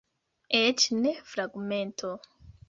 [0.59, 2.11] Eĉ ne fragmento.